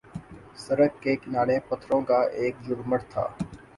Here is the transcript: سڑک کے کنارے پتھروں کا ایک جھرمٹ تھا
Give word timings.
سڑک 0.57 0.93
کے 1.03 1.15
کنارے 1.15 1.57
پتھروں 1.67 2.01
کا 2.09 2.19
ایک 2.39 2.55
جھرمٹ 2.65 3.01
تھا 3.11 3.27